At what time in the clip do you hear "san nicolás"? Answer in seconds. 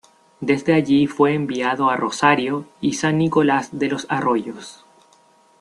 2.93-3.69